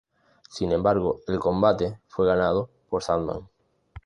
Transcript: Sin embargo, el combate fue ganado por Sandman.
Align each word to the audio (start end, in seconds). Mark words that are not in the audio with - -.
Sin 0.49 0.71
embargo, 0.71 1.19
el 1.27 1.37
combate 1.39 1.99
fue 2.07 2.25
ganado 2.25 2.71
por 2.89 3.03
Sandman. 3.03 3.47